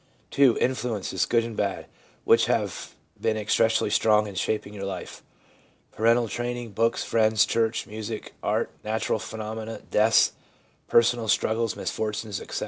■II. 0.31 0.57
Influences, 0.57 1.27
good 1.27 1.43
and 1.43 1.55
bad, 1.55 1.85
which 2.23 2.47
have 2.47 2.95
been 3.21 3.37
especially 3.37 3.91
strong 3.91 4.25
in 4.25 4.33
shaping 4.33 4.73
your 4.73 4.83
life— 4.83 5.21
parental 5.95 6.27
training, 6.27 6.71
books, 6.71 7.03
friends, 7.03 7.45
church, 7.45 7.85
music, 7.85 8.33
art, 8.41 8.71
natural 8.83 9.19
phenomena, 9.19 9.79
deaths, 9.91 10.31
personal 10.87 11.27
struggles, 11.27 11.75
misfortunes, 11.75 12.41
etc. 12.41 12.59